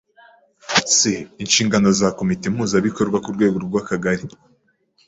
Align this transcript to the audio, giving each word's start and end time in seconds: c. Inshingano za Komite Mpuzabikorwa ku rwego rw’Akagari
c. 0.93 0.97
Inshingano 1.43 1.89
za 1.99 2.07
Komite 2.17 2.45
Mpuzabikorwa 2.53 3.17
ku 3.23 3.29
rwego 3.35 3.57
rw’Akagari 3.65 4.25